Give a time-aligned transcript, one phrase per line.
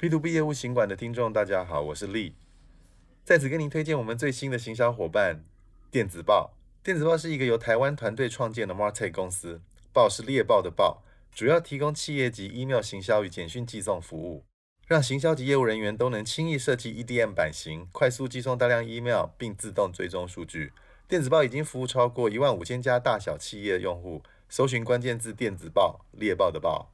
[0.00, 2.32] B to B 业务行管的听众，大家好，我是 Lee，
[3.22, 5.44] 在此跟您推荐我们最新的行销伙伴
[5.90, 6.54] 电子报。
[6.82, 9.60] 电子报是一个由台湾团队创建的 MarTech 公司，
[9.92, 14.46] 报是猎豹的报，主要提供企业级 email 行销与简讯寄送服务，
[14.86, 20.72] 让行销及业务人员都能轻易设计 EDM 版型，快速寄送大量 email，并自动追踪数据。
[21.06, 26.90] 电子报已经服务超过一万五千家大小企业用户，搜寻关键字电子报，猎豹的报。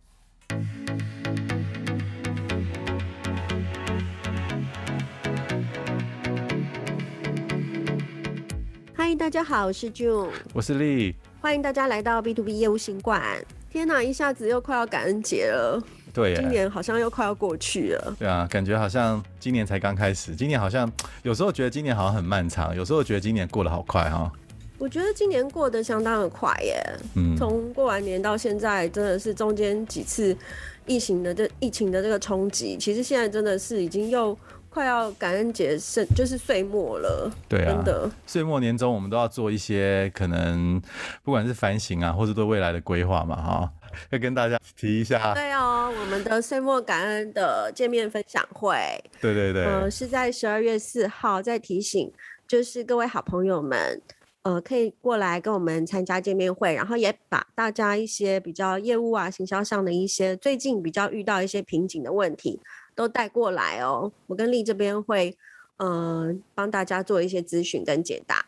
[9.19, 13.23] 大家好，我是 June，我是 Lee，欢迎大家来到 B to B 业务新馆。
[13.71, 18.15] 天哪，一下子又快要感恩节了，对，今年好像又快要过去了。
[18.19, 20.91] 对啊，感觉好像今年才刚开始，今年好像
[21.25, 24.31] 有时候觉得今年好像很漫长，有时候觉得今年过得好快哈。
[24.77, 30.37] 我觉得今年过得相当的快耶，嗯，从过完年到现在，真的是中间几次
[30.85, 34.39] 疫情的这疫情的这个冲击，其实现在真的是已经又。
[34.77, 40.79] 快要感恩节是就是岁末了，对啊，真的岁末年终我们都要做一些可能
[41.23, 43.73] 不管是反省啊，或者对未来的规划嘛，哈，
[44.11, 45.33] 要跟大家提一下。
[45.33, 48.77] 对哦，我们的岁末感恩的见面分享会，
[49.19, 52.13] 对对对，呃，是在十二月四号，再提醒
[52.47, 54.03] 就是各位好朋友们，
[54.43, 62.61] 呃，可以过来跟我们参加见面会，然后也把大家一些比较业务啊、行销上的一些最近比较遇到一些瓶颈的问题。
[62.97, 65.37] 都带过来哦，我跟丽这边会，
[65.77, 68.45] 嗯、呃，帮大家做一些咨询跟解答。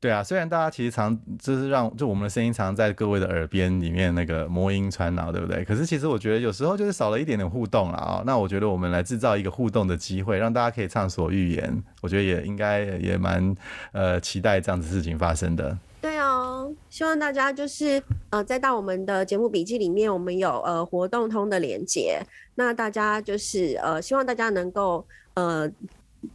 [0.00, 5.64] 对啊，虽然大家其实常就是让就我们的声音常在各位的耳边里面那个魔音传脑，对不对？
[5.64, 8.22] 可是其实我觉得有时候就是少了一点点互动了啊、哦。
[8.26, 13.54] 那我觉得我们来制造一个互动的机会，让大家可以畅所欲言，我觉得也应该也蛮
[13.92, 15.78] 呃期待这样子事情发生的。
[16.02, 16.43] 对哦，
[16.90, 22.20] 希望大家就是呃，再到我们的节目笔记里面，我们有呃活动通的连接，
[22.54, 25.70] 那大家就是呃，希望大家能够呃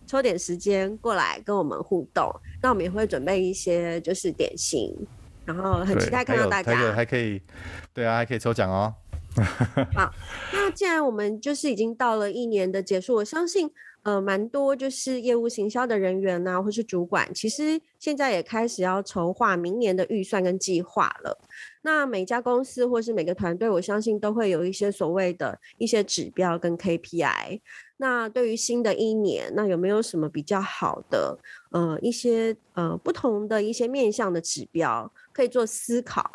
[0.07, 2.29] 抽点时间过来跟我们互动，
[2.61, 4.93] 那我们也会准备一些就是点心，
[5.45, 6.75] 然后很期待看到大家。
[6.75, 7.41] 还，还可以，
[7.93, 8.93] 对啊，还可以抽奖哦。
[9.95, 10.11] 好，
[10.51, 13.71] 那既然我们就是已经到了一年的结束，我相信。
[14.09, 21.37] 呃，蛮多就是业务行销的人员呐、或是主管，其实现在也开始要筹划明年的预算跟计划了。
[21.83, 27.61] 那每家公司或是每个团队，我相信都会有一些所谓的一些指标跟 KPI。
[27.97, 31.37] 那对于新的一年，那有没有什么比较好的
[31.69, 36.27] 呃一些呃不同的一些面向的指标可以做思考？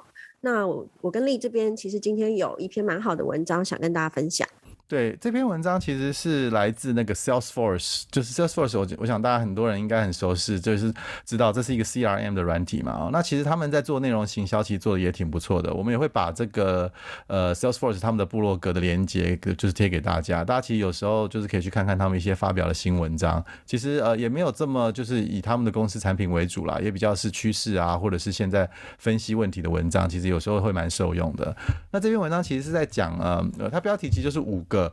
[0.43, 4.47] 那我我跟丽这边其实今天有一篇蛮好的文章想跟大家分享。
[4.95, 10.95] 对，这篇文章其实是来自那个 Salesforce，就是 Salesforce，我我想大家很多人应该很熟悉，就是
[11.25, 13.11] 知道这是一个 CRM 的软体嘛。
[13.13, 15.75] 那其实他们在做内容行销，其实做的也挺不错的。
[15.75, 16.89] 我们也会把这个
[17.27, 20.45] 呃 Salesforce 他们的部落格的连接，就是贴给大家。
[20.45, 23.45] 大家其实有时候就是可以去看看他们一些发表的新文章。
[23.67, 31.57] 其实呃也没有这么就是以他们的公司产品为主啦，也比较是趋势啊，或者是现在分析问题的文章，其实有时候会蛮受用的。
[31.91, 34.84] 那这篇文章其实是在讲呃，它标题其实就是五个。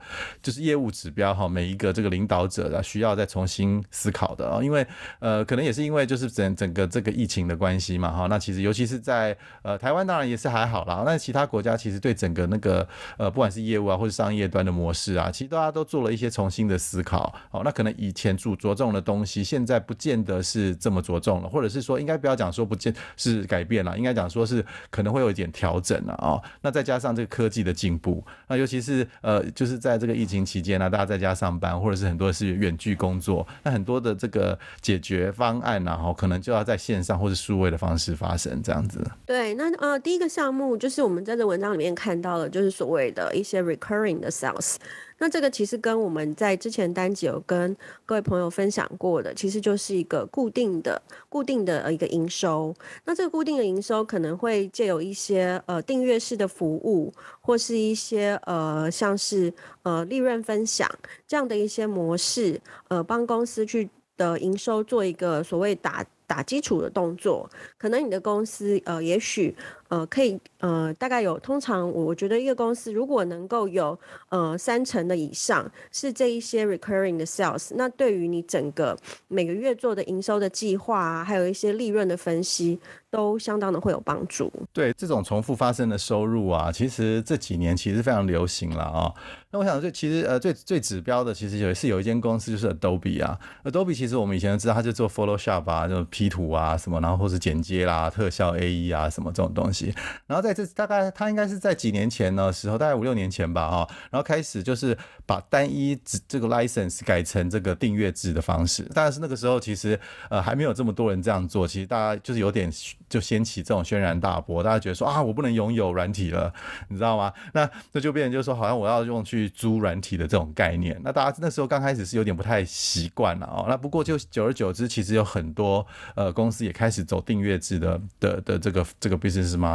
[0.41, 4.85] 就是业务指标哈，每一个这个领导者啊，需要再重新思考的啊，因为
[5.19, 12.88] 呃，可能也是因为就是整整个这个疫情的关系嘛哈，那其实尤其是在呃台湾当然也是还好啦，那其他国家其实对整个那个
[13.18, 17.34] 呃不管是业务啊或者商业端的模式啊，其实大家都做了一些重新的思考。
[17.52, 38.99] 哦，那可能以前注着重的东西，现在不见得是这么着重了，或者是说应该不要讲说不见是改变了，应该讲说是可能会有一点调整了啊，那再加上这个科技的进步，那尤其是呃就是是在这个疫情期间呢，大家在家上班，或者是很多是远距工作，那很多的这个解决方案，然后可能就要在线上或者数位的方式发生这样子。
[39.25, 44.75] 对，那呃，第一个项目就是我们在这文章里面看到的，就是所谓的一些 recurring 的 sales。
[45.21, 47.77] 那这个其实跟我们在之前单集有跟
[48.07, 50.99] 各位朋友分享过的，其实就是一个固定的、
[51.29, 52.73] 固定的一个营收。
[53.05, 60.89] 那这个固定的营收可能会借有一些呃订阅式的服务，或是一些呃像是呃利润分享
[61.27, 63.87] 这样的一些模式，呃帮公司去
[64.17, 67.47] 的营收做一个所谓打打基础的动作。
[67.78, 69.55] 可能你的公司呃也许。
[69.91, 73.97] 呃，可以，呃，大概有，通常我觉得一个公司如果能够有，
[74.29, 78.97] 呃，三成的以上是这一些 recurring 的 sales，那对于你整个
[79.28, 82.79] 每个月做的营收的计划啊，还有一些利润的分析，
[83.09, 84.49] 都相当的会有帮助。
[84.72, 89.14] 对，这种重复发生的收入啊，其实这几年其实非常流行了啊。
[89.53, 99.80] 那我想，最其实呃最最指标的，其实有是有一间公司就是 Adobe 啊，Adobe 其实我们以前都知道，它就做 Photoshop 啊，就 P 图啊什么，然后或是剪接啦、特效 AE 啊什么这种东西。
[100.28, 105.97] 然后在这大概他应该是在几年前的时候，大概五六年前吧，哈，然后开始就是把单一
[106.28, 108.87] 这个 license 改成这个订阅制的方式。
[108.93, 109.99] 但是那个时候其实
[110.29, 112.72] 呃还没有这么多人这样做，其实大家就是有点
[113.07, 116.53] 就掀起这种轩然大波，大家觉得说啊，我不能拥有软体了，
[116.89, 117.31] 你知道吗？
[117.53, 120.99] 那这就变成就是说，好像我要用去租软体的这种概念。
[121.03, 123.66] 那大家那时候刚开始是有点不太习惯了哦。
[123.67, 125.85] 那不过就久而久之，其实有很多
[126.16, 129.71] 呃公司也开始走订阅制的的的这个这个 business 吗。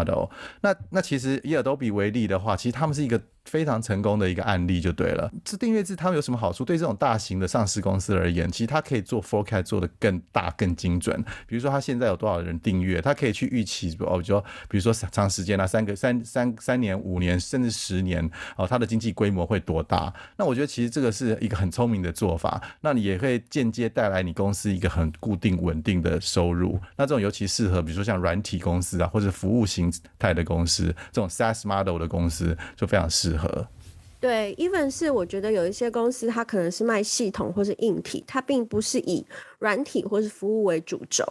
[0.61, 3.21] 那那其实以尔多比为例的话，其实他们是一个。
[3.47, 5.31] 非常成功的一个案例就对了。
[5.45, 6.65] 这订阅制它们有什么好处？
[6.65, 11.25] 对这种大型的上市公司而言，其实它可以做 forecast 做得更大、更精准。
[11.47, 20.13] 比如说，它现在有多少人订阅，它可以去预期哦，就比如说长时间啊，三个三三三年、五年甚至十年哦，它的经济规模会多大？
[20.37, 22.61] 那我觉得其实这个是一个很聪明的做法。
[22.81, 26.81] 那你也会间接带来你公司一个很固定稳定的收入。
[26.97, 33.36] 那这种尤其适合，比如说像软体公司啊，或者服务形态的公司，这种 SaaS model 的公司就非常适合。
[34.19, 39.25] 对，even 是我觉得有一些公司，它可能是卖系统或是硬体，它并不是以。
[39.59, 41.25] 软体或是服务为主轴，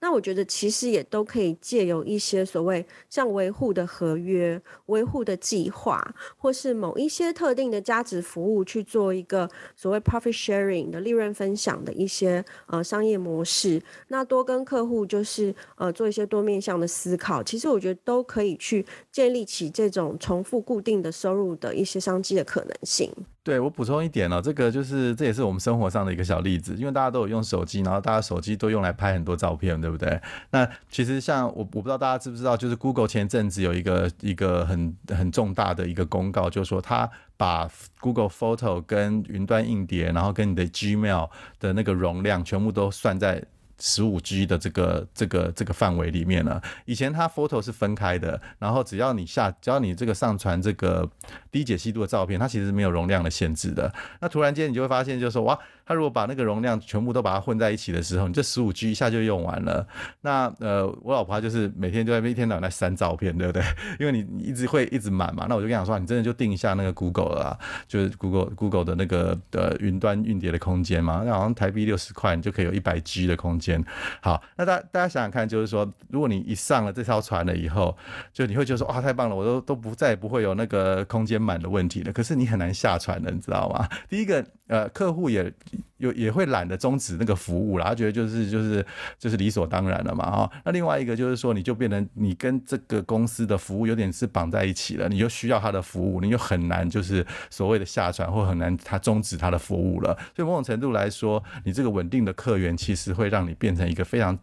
[0.00, 13.82] 那我觉得其实也都可以借由一些所谓像维护的合约、维护的计划，或是某一些特定的价值服务去做一个所谓 profit sharing 的利润分享的一些呃商业模式。
[14.08, 23.12] 那多跟客户就是呃做一些多面向的思考，其实我觉得都可以去建立起这种重复固定的收入的一些商机的可能性。
[23.44, 30.20] 对，我补充一点哦，这个就是这也是我们生活上的一个小例子，因为大家都有用手机，然后大家手机都用来拍很多照片，对不对？
[30.50, 37.68] 那其实像我，我不知道大家知不知道，就是 Google 前阵子有一个一个很很重大的一个公告，就是说他把
[38.00, 41.28] Google Photo 跟云端硬碟，然后跟你的 Gmail
[41.58, 43.42] 的那个容量全部都算在。
[43.84, 51.10] 十五 G 的这个这个这个范围里面了，以前它 photo 是分开的，然后只要你下，只要你这个上传这个
[51.50, 53.92] 低解析度的照片，它其实没有容量的限制的。
[54.20, 55.58] 那突然间你就会发现，就是说哇。
[55.84, 59.86] 他如果把那个容量全部都把它混在一起的时候，你这十五 G 一下就用完了。
[60.20, 63.62] 那呃，我老婆她就是每天就在一天到晚在删照片，对不对？
[63.98, 65.46] 因为你一直会一直满嘛。
[65.48, 67.58] 那我就跟她说，你真的就定一下那个 Google 啊，
[67.88, 71.22] 就是 Google Google 的那个的云端硬碟的空间嘛。
[71.24, 73.84] 那好像台币六十块，你就可以有一百 G 的空间。
[74.20, 77.96] 好，那大家大家想想看，就是说，如果你一上了这条船了以后，
[78.32, 82.12] 就你会觉得说，哇，太棒了，我都都不再不会有那个空间满的问题了。
[82.12, 83.88] 可是你很难下船的，你知道吗？
[84.08, 84.44] 第一个。
[84.68, 85.52] 呃，客户也
[85.98, 88.84] 有也会懒得终止那个服务啦，他觉得就是就是
[89.18, 90.50] 就是理所当然了嘛哈。
[90.64, 100.12] 那另外一个就是说，你就变成你跟这个公司的服务有点是绑在一起了，你就需要他的服务，你就很难就是所谓的下船或很难他终止他的服务了。
[100.34, 104.36] 所以某种程度来说，你这个稳定的客源其实会让你变成一个非常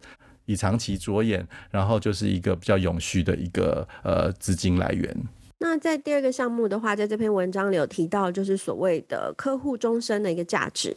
[0.46, 5.16] 以长期着眼，然后就是一个比较永续的一个呃资金来源。
[5.62, 10.90] 那在第二个项目的话，在这篇文章里有提到，就是所谓的客户终身的一个价值。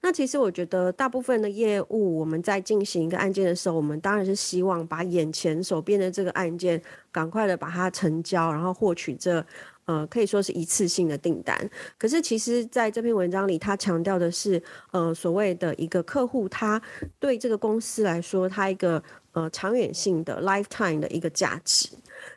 [0.00, 6.82] 那其实我觉得，大部分的业务，我们在进行一个案件的时候，我们当然是希望把眼前手边的这个案件
[7.12, 9.44] 赶快的把它成交，然后获取这
[9.84, 11.56] 呃可以说是一次性的订单。
[11.96, 14.60] 可是其实在这篇文章里，他强调的是，
[14.90, 16.82] 呃所谓的一个客户，他
[17.20, 19.00] 对这个公司来说，他一个
[19.30, 21.90] 呃长远性的 lifetime 的一个价值。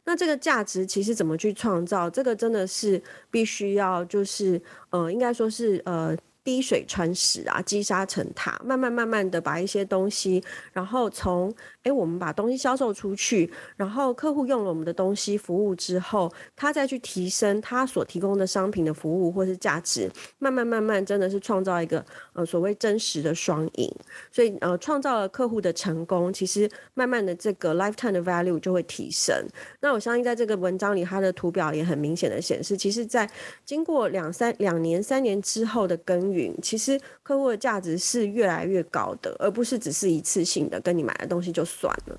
[0.06, 2.10] 那这个价值其实怎么去创造？
[2.10, 6.18] 这个真的是必须要，就是呃，应该说是呃。
[6.44, 10.44] 滴水穿石啊，积沙成塔，慢慢慢慢的把一些东西，
[10.74, 23.96] 然后从诶，我们把东西销售出去，然后客户用了我们的东西服务之后，他再去提升他所提供的商品的服务或是价值，慢慢慢慢真的是创造一个呃所谓真实的双赢，
[24.32, 29.48] 所以呃创造了客户的成功，其实慢慢的这个 lifetime 的 value 就会提升。
[29.80, 33.30] 那我相信在这个文章里，它的图表也很明显的显示，其实在
[33.66, 42.18] 经过两三两年三年之后的更云，其实客户的价值是越来越高的，而不是只是一次性的跟你买的东西就算了。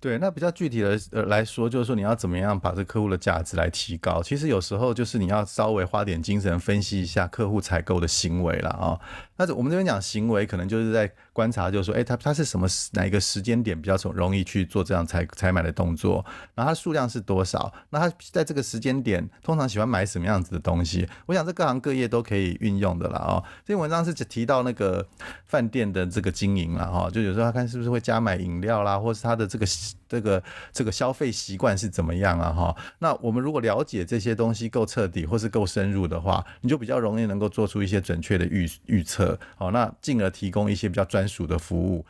[0.00, 4.22] 对，那比较具体的来说，就是说你要怎么样把这客户的价值来提高？
[4.22, 9.00] 其实有时候就是你要稍微花点精神分析一下客户采购的行为了啊。
[9.38, 16.24] 那我们这边讲行为，可能就是在观察，就是说，哎，他他是什么哪一个时间点比较容易去做这样采采买的动作？
[16.54, 17.70] 然后他数量是多少？
[17.90, 21.06] 那他在这个时间点通常喜欢买什么样子的东西？
[21.26, 23.42] 我想这各行各业都可以运用的啦哦。
[23.66, 25.06] 这篇文章是只提到那个
[25.44, 29.66] 饭店的这个经营了哈，就有时候他看是不是会加买饮料啦，或是他的这个
[30.14, 30.42] 这个
[30.72, 32.76] 这个消费习惯是怎么样啊哈？
[33.00, 39.36] 那我们如果了解这些东西够彻底或是够深入的话，你就比较容易能够做出一些准确的预预测。
[39.56, 42.06] 好，那进而提供一些比较专属的服务。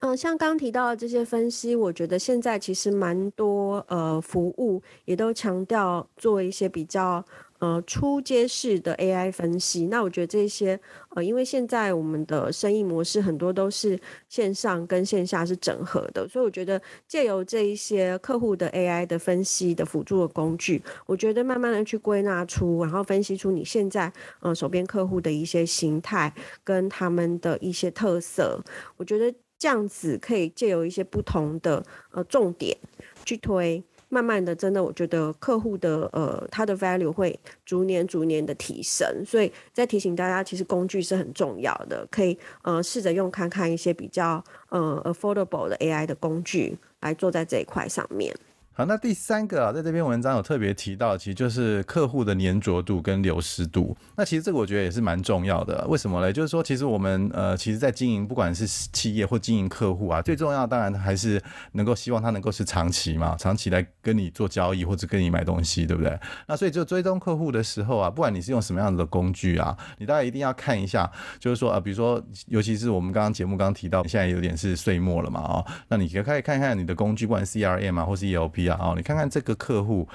[0.00, 7.24] 嗯、像刚提到的这些分析，我觉得现在其实蛮多呃服务也都强调做一些比较
[7.58, 9.86] 呃初阶式的 AI 分析。
[9.86, 10.78] 那我觉得这些
[11.10, 13.98] 呃，因为现在我们的生意模式很多都是
[14.28, 26.32] 线上跟线下是整合的，所以我觉得借由这一些客户的 AI 的分析的辅助的工具，我觉得慢慢的去归纳出，然后分析出你现在呃手边客户的一些形态
[26.64, 28.62] 跟他们的一些特色，
[28.96, 29.34] 我觉得。
[29.60, 32.78] 这样子可以借由一些不同的呃重点
[33.24, 48.34] 去推，慢慢的，真的我觉得客户的呃他的 value 会逐年逐年的提升，所以再提醒大家，其实工具是很重要的，可以呃试着用看看一些比较呃 affordable 的 AI 的工具来做在这一块上面。
[48.78, 53.96] 好，那第三个啊，在这篇文章有特别提到，其实就是客户的粘着度跟流失度。
[54.16, 55.84] 那其实这个我觉得也是蛮重要的。
[55.88, 56.32] 为什么呢？
[56.32, 61.42] 就是说，其实我们呃，其实，在经营不管是企业或经营客户啊，最重要当然还是
[61.72, 66.16] 能够希望他能够是长期嘛，长期来跟你做交易或者跟你买东西，对不对？
[66.46, 78.67] 那所以就追踪客户的时候啊，不管你是用什么样子的工具啊，你大概一定要看一下，就是说啊，比如说，尤其是我们刚刚节目刚刚提到，现在有点是岁末了嘛，哦，那你可以看一看你的工具，不管 CRM 啊或是 ELP。
[78.76, 80.08] 哦，你看看这个客户，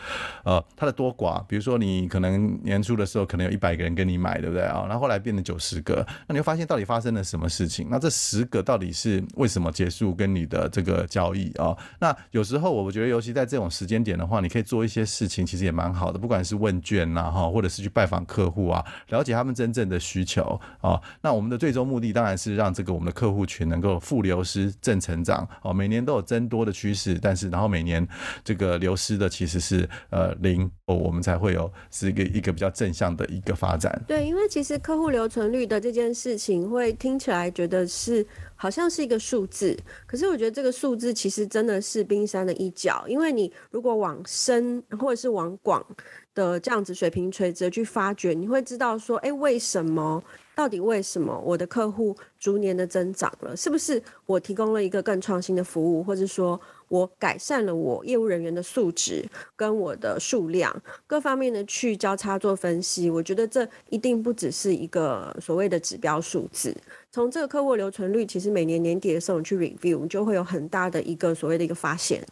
[0.44, 4.86] 呃，他的多寡，比如说你可能年初的时候可能有一百个人跟你买，对不对啊？
[4.90, 7.88] 那后来变成九十个，那你会发现到底发生了什么事情？
[7.90, 11.76] 那这十个到底是为什么结束跟你的这个交易啊？
[12.00, 21.00] 那有时候我觉得，尤其在这种时间点的话，你可以做一些事情，其实也蛮好的，不管是问卷呐，哈，或者是去拜访客户啊，了解他们真正的需求啊。
[21.22, 28.06] 那我们的最终目的当然是让这个我们的客户群能够负流失正成长哦，每年都有增多的趋势，但是然后每年
[28.44, 34.02] 这个流失的其实是呃零哦，我们才会有是一个一个比较正向的一个发展。
[34.08, 45.86] 对，因为其实客户留存率的这件事情，会听起来觉得是好像是一个数字，可是我觉得这个数字其实真的是冰山的一角，因为你如果往深或者是往广
[46.34, 50.24] 的这样子水平垂直去发掘，你会知道说，哎，为什么？
[50.56, 53.58] 到底为什么我的客户逐年的增长了？
[53.58, 56.60] 是不是我提供了一个更创新的服务，或者说
[56.94, 60.72] 我改善了我业务人员的素质跟我的数量
[61.08, 63.10] 各方面的去交叉做分析？
[63.10, 66.72] 我觉得这一定不只是一个所谓的指标数字。
[67.12, 72.24] 从这个客户留存率，其实每年年底的时候你去 review，就会有很大的一个所谓的一个发现。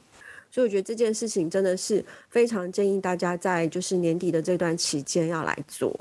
[0.51, 6.00] 所以我觉得这件事情真的是非常建议大家在就是年底的这段期间要来做。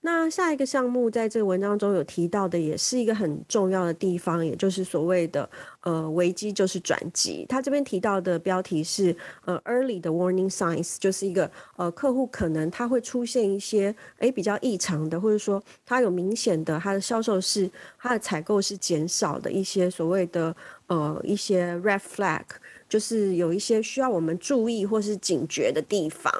[0.00, 5.48] 那下一个项目在这个文章中有提到的，也是一个很重要的地方，也就是所谓的
[5.80, 7.44] 呃危机就是转机。
[7.48, 9.14] 他这边提到的标题是
[9.44, 20.54] 呃 early 的 warning signs，就是一个呃客户可能他会出现一些诶比较异常的，或者说他有明显的他的销售是他的采购是减少的一些所谓的
[20.86, 22.44] 呃一些 red flag，
[22.88, 26.32] 就是有一些需要我们注意或是警觉的地方。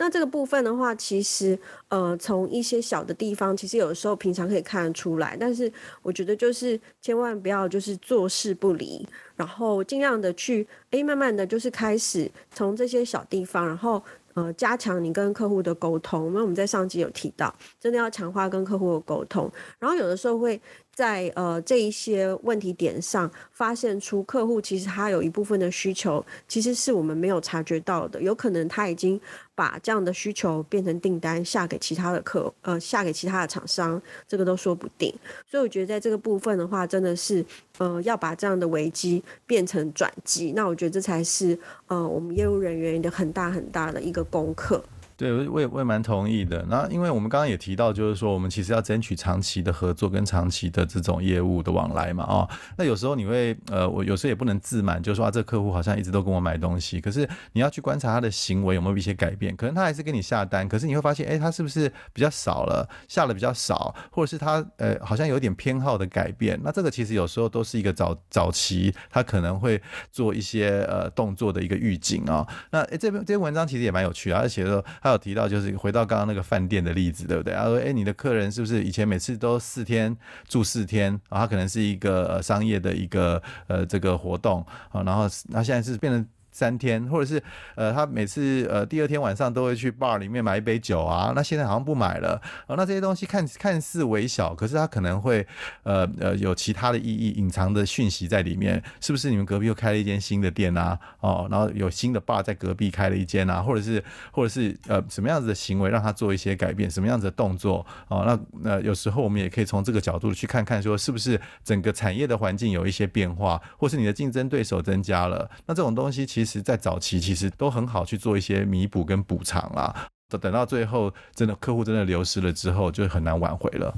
[0.00, 1.56] 那这个部分的话，其实
[1.88, 14.02] 呃，从一些小的地方，其实有时候平常可以看得出来，但是我觉得就是千万不要就是坐视不理，然后尽量的去诶，慢慢的就是开始从这些小地方，然后
[14.32, 16.28] 呃，加强你跟客户的沟通。
[16.28, 20.58] 因为我们在上集有提到，真的要强化跟客户的沟通，然后有的时候会。
[20.94, 29.18] 在呃这一些问题点上，发现出客户其实他有一部分的需求，其实是我们没有察觉到的，有可能他已经
[29.54, 35.14] 把这样的需求变成订单下给其他的客，呃下给其他的厂商，这个都说不定。
[35.46, 37.44] 所以我觉得在这个部分的话，真的是
[37.78, 44.82] 呃要把这样的危机变成转机，那我觉得这才是呃我们业务人员的很大很大的一个功课。
[45.20, 46.64] 对，我也我也蛮同意的。
[46.70, 52.48] 那因为我们刚刚也提到，就是说我们其实要争取长期的合作跟长期的这种业务的往来嘛，哦，
[52.78, 66.58] 那有时候你会呃，我有时候也不能自满，就是说啊，这客户好像一直都跟我买东西，可是你要去观察他的行为有没有一些改变，可能他还是给你下单，可是你会发现，哎，他是不是比较少了，下的比较少，或者是他呃好像有点偏好的改变？
[66.64, 69.78] 那这个其实有时候都是一个早早期他可能会
[70.10, 72.48] 做一些呃动作的一个预警啊。
[72.70, 74.64] 那诶这篇这篇文章其实也蛮有趣啊，而且
[75.10, 77.54] 有提到就是回到刚刚那个饭店的例子，对不对？
[77.54, 80.16] 他说：“哎，你的客人是不是以前每次都四天
[80.48, 81.12] 住四天？
[81.28, 87.42] 啊，他可能是一个商业的一个呃这个活动啊，然后他现在是变成三天，或者是
[87.74, 92.40] 呃，他每次呃第二天晚上都会去 bar 里面买一杯酒啊，那现在好像不买了。
[92.66, 95.46] 哦，那这些东西看看似微小，可是它可能会
[95.82, 98.82] 呃呃有其他的意义，隐藏的讯息在里面。
[99.00, 100.98] 是不是你们隔壁又开了一间新的店啊？
[101.20, 107.84] 哦，然后有新的 bar 在隔壁开了一间啊，或者是或者是呃什么样子的行为让他做一些改变，什么样子的动作？
[108.08, 115.48] 哦，那那有时候我们也可以从这个角度去看看，说是不是整个产业的环境有一些变化，或是你的竞争对手增加了？
[115.66, 120.08] 那这种东西其其实在早期其实都很好去做一些弥补跟补偿啊。
[120.28, 123.92] 等等到最后，真的客户真的流失了之后，就很难挽回了。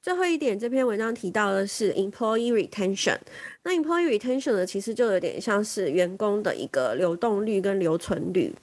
[0.00, 3.18] 最后一点，这篇文章提到的是 employee retention。
[3.64, 8.54] 那 employee retention 呢，其实就有点像是员工的一个流动率跟留存率。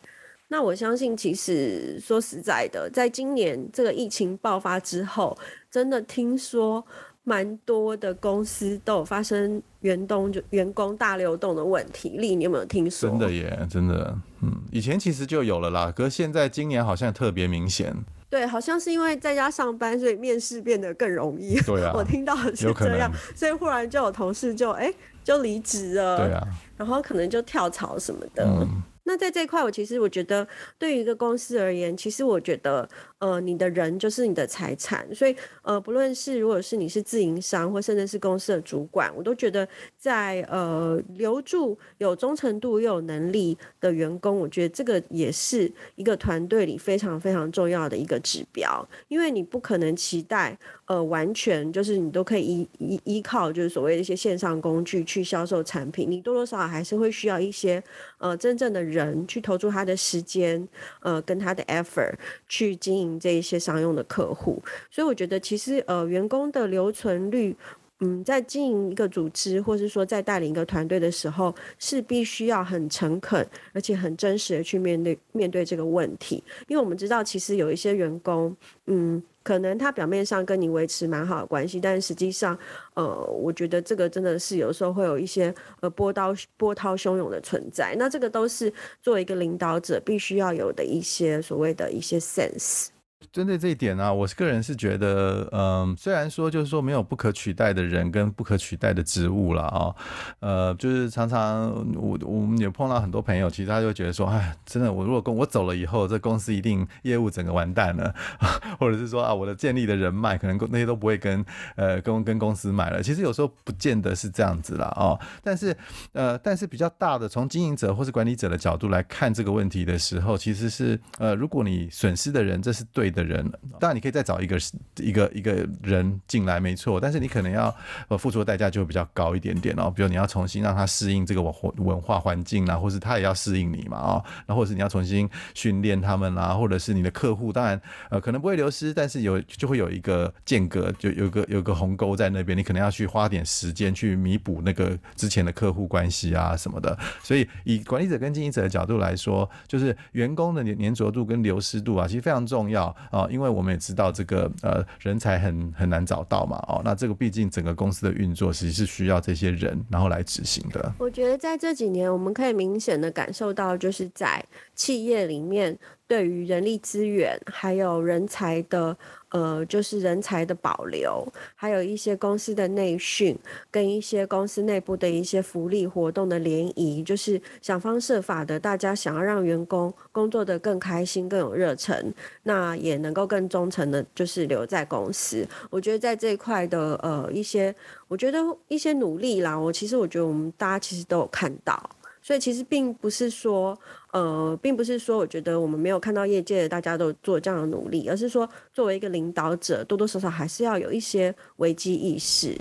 [0.47, 5.37] 那我相信，其实说实在的，在今年这个疫情爆发之后，
[5.69, 6.85] 真的听说。
[7.25, 13.09] 蛮多的公司都有发生员工就员工大流动的问题，丽，你有没有听说？
[13.09, 17.93] 真的耶，真的，嗯，以前其实就有了啦，可是现在今年好像特别明显。
[18.29, 21.59] 对，好像是因为在家上班，所以面试变得更容易。
[21.61, 28.45] 对啊， 我听到的是这样，所以忽然就有同事就哎、欸、就离职了，对啊，然后可能就跳槽什么的。
[28.45, 30.47] 嗯那在这一块，我其实我觉得，
[30.79, 57.83] 对于一个公司而言，其实我觉得，呃，你的人就是你的财产，所以，呃，不论是如果是你是自营商，或甚至是公司的主管，我都觉得在呃留住有忠诚度又有能力的员工，我觉得这个也是一个团队里非常非常重要的一个指标，因为你不可能期待，呃，完全就是你都可以依依依靠就是所谓的一些线上工具去销售产品，你多多少少还是会需要一些，
[58.17, 58.94] 呃，真正的。
[58.95, 60.67] 人去投注他的时间，
[61.01, 62.13] 呃，跟他的 effort
[62.47, 67.55] 去经营这一些商用的客户，所以我觉得其实呃，员工的留存率，
[67.99, 78.55] 嗯，在经营一个组织，或是说在带领一个团队的时候，是必须要很诚恳，而且很真实的去面对面对这个问题，因为我们知道其实有一些员工，
[78.87, 79.21] 嗯。
[79.45, 82.57] 可能他表面上跟你维持蛮好的关系，但实际上，
[82.95, 87.95] 呃，我觉得这个真的是有时候会有一些呃波涛波涛汹涌的存在。
[87.95, 88.73] 那这个都是
[89.03, 92.87] 作为一个领导者必须要有的一些所谓的一些 sense。
[93.31, 99.95] 针对这一点呢、啊，我个人是觉得，嗯，虽然说就是说没有不可取代的人跟不可取代的职务了啊、
[100.39, 108.13] 呃，就是常常我我们也碰到很多朋友，其实他就觉得说，哎，真的，我如果跟我走了以后，这公司一定业务整个完蛋了，
[108.79, 111.43] 或者是说啊，我的建立的人脉可能那些都不会跟
[111.75, 113.01] 呃跟跟公司买了。
[113.01, 114.93] 其实有时候不见得是这样子啦。
[114.95, 115.75] 哦，但是
[116.13, 124.57] 呃，但是比较大的从经营者或是管理者的角度来看这个问题的时候，其实是呃，如果你损失的人，这是对的人，当然你可以再找一个
[124.97, 127.73] 一个一个人进来，没错，但是你可能要
[128.07, 129.91] 呃付出的代价就会比较高一点点哦。
[129.93, 146.97] 比如你要重新让他适应这个文文化环境啊，或是他也要适应你嘛啊，那或者是你要重新训练他们啊，或者是你的客户，当然呃可能不会流失，但是有就会有一个间隔，就有个有个鸿沟在那边，你可能要去花点时间去弥补那个之前的客户关系啊什么的。
[147.21, 152.94] 所以以管理者跟经营者的角度来说，就是员工的黏黏着度跟流失度啊，其实非常重要。
[153.11, 160.93] 哦，因为我们也知道这个呃人才很很难找到嘛，哦，那这个毕竟整个公司的运作其实是需要这些人然后来执行的。
[160.97, 165.77] 我觉得在这几年，我们可以明显的感受到，就是在企业里面
[166.07, 168.97] 对于人力资源还有人才的。
[169.35, 173.37] 呃，就是人才的保留，还有一些公司的内训，
[173.69, 185.45] 跟一些公司内部的一些福利活动的联谊，就是想方设法的，大家想要让员工工作得更开心、更有热忱，那也能够更忠诚的，就是留在公司。
[185.69, 187.75] 我觉得在这一块的呃一些，
[188.07, 191.89] 我觉得一些努力啦，我其实我觉得我们大家其实都有看到。
[192.25, 193.79] 所以其实并不是说，
[194.11, 202.57] 呃，并不是说，我觉得我们没有看到业界大家都做这样的努力，而是说，作为一个领导者，多多少少还是要有一些危机意识。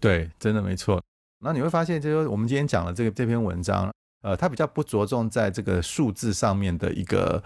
[0.00, 1.00] 对，真的没错。
[1.44, 3.88] 那你会发现，就是我们今天讲的这个这篇文章，
[4.22, 7.40] 呃，它比较不着重在这个数字上面的一个。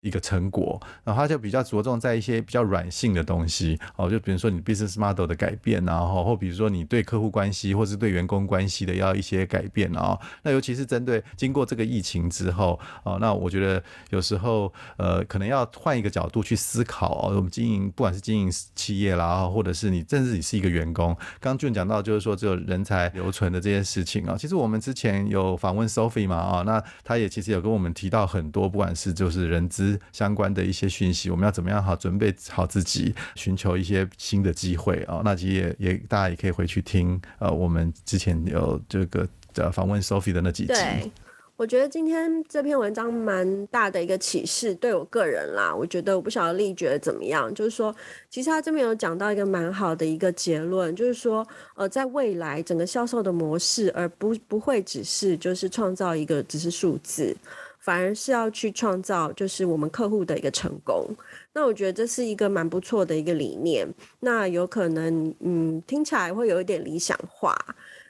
[0.00, 10.16] 一个成果，然后他就比较着重在一些比较软性的东西哦，就比如说你 business model 的改变，然后或比如说你对客户关系或是对员工关系的要一些改变啊。
[10.44, 17.34] 那尤其是针对经过这个疫情之后哦，那我觉得有时候呃，可能要换一个角度去思考哦。
[17.34, 24.36] 我们经营不管是经营企业啦，或者是你甚至你是一个员工，刚刚俊讲到就是说只有人才留存的这件事情啊。
[24.38, 29.87] 其实我们之前有访问 Sophie 嘛啊，那他也其实有跟我们提到很多，不管是就是人资。
[30.12, 35.22] 相关的一些讯息，我们要怎么样好准备好自己，寻求一些新的机会啊、哦？
[35.24, 41.12] 那其实也也大家也可以回去听，呃，我们之前有这个呃访问 Sophie 的那几集。
[41.56, 47.92] 我觉得今天这篇文章蛮大的一个启示，对我个人啦，我觉得我不晓得丽觉得怎么样，就是说，
[48.30, 57.36] 其实他这边有讲到一个蛮好的一个结论，就是说，呃，在未来整个销售的模式，而不不会只是就是创造一个只是数字，
[57.78, 61.06] 反而是要去创造就是我们客户的一个成功。
[61.52, 63.88] 那我觉得这是一个蛮不错的一个理念。
[64.20, 67.56] 那有可能，嗯，听起来会有一点理想化。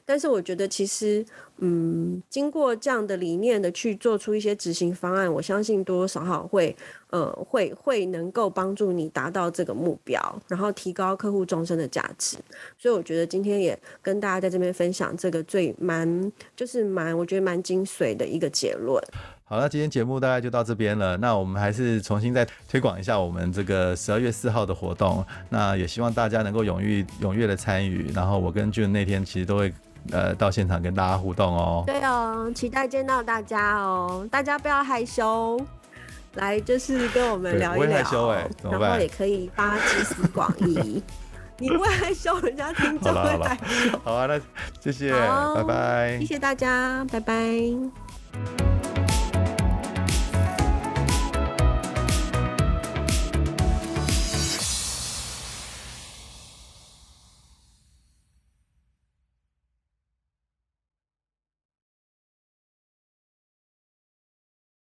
[0.04, 1.22] 但是我觉得，其实，
[1.58, 6.74] 嗯，经过这样的理念的去做出一些执行方案，我相信多多少少会，
[7.10, 12.38] 呃，会会能够帮助你达到这个目标，然后提高客户终身的价值。
[12.78, 18.98] 所以我觉得今天也跟大家在这边分享这个最蛮，就是蛮，我觉得蛮精髓的一个结论。
[19.48, 21.16] 好，那今天节目大概就到这边了。
[21.16, 25.24] 那我们还是重新再推广一下我们这个十二月四号的活动。
[25.48, 28.12] 那也希望大家能够踊跃踊跃的参与。
[28.12, 29.72] 然后我跟 June 那天其实都会
[30.12, 31.82] 呃到现场跟大家互动哦。
[31.86, 34.28] 对哦，期待见到大家哦。
[34.30, 35.58] 大家不要害羞，
[36.34, 37.86] 来就是跟我们聊一聊。
[37.86, 41.02] 不会害羞哎，然后也可以发集思广益。
[41.56, 43.98] 你不会害羞，人家听众会害羞。
[44.04, 44.38] 好啊，那
[44.78, 45.10] 谢谢，
[45.54, 46.18] 拜拜。
[46.20, 48.77] 谢谢大家，拜拜。